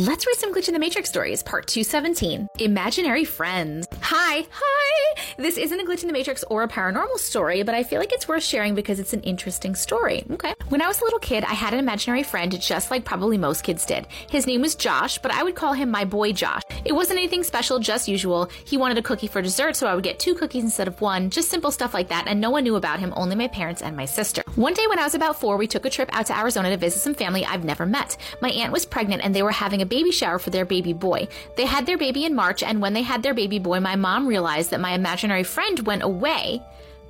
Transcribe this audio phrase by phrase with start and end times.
[0.00, 3.86] Let's read some Glitch in the Matrix stories, part 217 Imaginary Friends.
[4.00, 5.22] Hi, hi!
[5.36, 8.10] This isn't a Glitch in the Matrix or a paranormal story, but I feel like
[8.10, 10.24] it's worth sharing because it's an interesting story.
[10.30, 10.54] Okay.
[10.70, 13.62] When I was a little kid, I had an imaginary friend just like probably most
[13.62, 14.06] kids did.
[14.30, 16.62] His name was Josh, but I would call him my boy Josh.
[16.86, 18.48] It wasn't anything special, just usual.
[18.64, 21.28] He wanted a cookie for dessert, so I would get two cookies instead of one,
[21.28, 23.94] just simple stuff like that, and no one knew about him, only my parents and
[23.94, 24.42] my sister.
[24.54, 26.78] One day when I was about four, we took a trip out to Arizona to
[26.78, 28.16] visit some family I've never met.
[28.40, 31.28] My aunt was pregnant and they were having a baby shower for their baby boy.
[31.56, 34.26] They had their baby in March, and when they had their baby boy, my mom
[34.26, 36.62] realized that my imaginary friend went away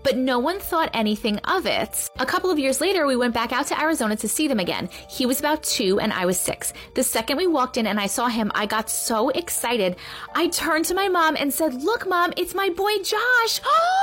[0.03, 2.11] but no one thought anything of it.
[2.19, 4.89] A couple of years later, we went back out to Arizona to see them again.
[5.09, 6.73] He was about two and I was six.
[6.95, 9.97] The second we walked in and I saw him, I got so excited.
[10.35, 13.61] I turned to my mom and said, Look, mom, it's my boy Josh.
[13.73, 14.00] Oh,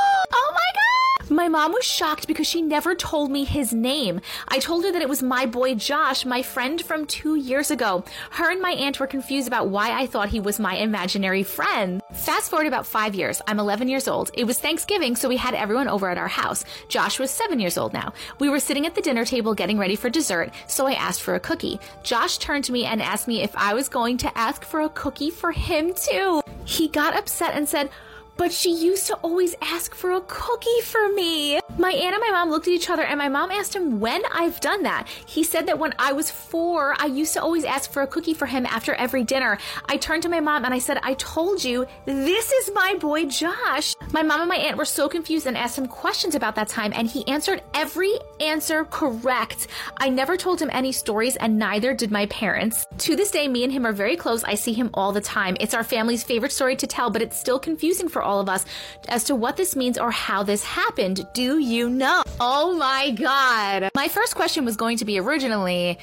[1.30, 4.22] My mom was shocked because she never told me his name.
[4.48, 8.06] I told her that it was my boy Josh, my friend from two years ago.
[8.32, 12.02] Her and my aunt were confused about why I thought he was my imaginary friend.
[12.14, 13.42] Fast forward about five years.
[13.46, 14.32] I'm 11 years old.
[14.36, 16.64] It was Thanksgiving, so we had everyone over at our house.
[16.88, 18.14] Josh was seven years old now.
[18.40, 21.36] We were sitting at the dinner table getting ready for dessert, so I asked for
[21.36, 21.82] a cookie.
[22.04, 24.90] Josh turned to me and asked me if I was going to ask for a
[24.90, 26.42] cookie for him too.
[26.64, 27.90] He got upset and said,
[28.38, 31.60] but she used to always ask for a cookie for me.
[31.78, 34.22] My aunt and my mom looked at each other, and my mom asked him when
[34.32, 35.08] I've done that.
[35.26, 38.34] He said that when I was four, I used to always ask for a cookie
[38.34, 39.58] for him after every dinner.
[39.86, 43.26] I turned to my mom and I said, I told you, this is my boy
[43.26, 43.96] Josh.
[44.12, 46.94] My mom and my aunt were so confused and asked him questions about that time,
[46.96, 49.68] and he answered every answer correct.
[49.98, 52.86] I never told him any stories, and neither did my parents.
[53.00, 54.44] To this day, me and him are very close.
[54.44, 55.58] I see him all the time.
[55.60, 58.66] It's our family's favorite story to tell, but it's still confusing for all of us
[59.08, 61.26] as to what this means or how this happened.
[61.34, 62.24] Do you know?
[62.40, 63.90] Oh my god.
[63.96, 65.98] My first question was going to be originally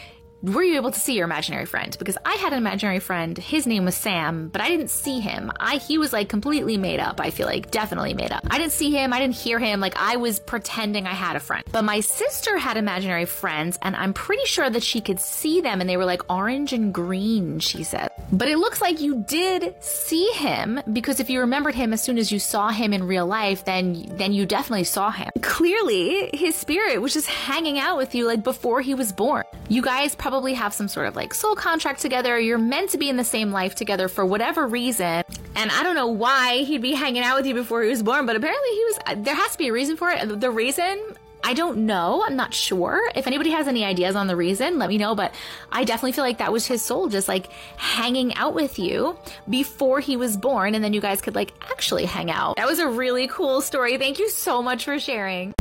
[0.45, 1.97] were you able to see your imaginary friend?
[1.99, 3.37] Because I had an imaginary friend.
[3.39, 5.51] His name was Sam, but I didn't see him.
[5.59, 7.19] I he was like completely made up.
[7.19, 8.47] I feel like definitely made up.
[8.51, 9.13] I didn't see him.
[9.15, 9.81] I didn't hear him.
[9.81, 11.65] Like I was pretending I had a friend.
[11.73, 15.81] But my sister had imaginary friends, and I'm pretty sure that she could see them,
[15.81, 17.59] and they were like orange and green.
[17.61, 18.11] She said.
[18.31, 22.19] But it looks like you did see him because if you remembered him as soon
[22.19, 25.31] as you saw him in real life, then then you definitely saw him.
[25.41, 29.45] Clearly, his spirit was just hanging out with you like before he was born.
[29.69, 32.39] You guys probably have some sort of like soul contract together.
[32.39, 35.25] You're meant to be in the same life together for whatever reason.
[35.57, 38.27] And I don't know why he'd be hanging out with you before he was born,
[38.27, 40.41] but apparently he was, uh, there has to be a reason for it.
[40.41, 41.17] The reason
[41.47, 42.25] I don't know.
[42.27, 43.03] I'm not sure.
[43.15, 45.15] If anybody has any ideas on the reason, let me know.
[45.15, 45.35] But
[45.71, 49.19] I definitely feel like that was his soul just like hanging out with you
[49.51, 50.75] before he was born.
[50.75, 52.57] And then you guys could like actually hang out.
[52.57, 53.99] That was a really cool story.
[53.99, 55.53] Thank you so much for sharing.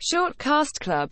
[0.00, 1.10] Short Cast Club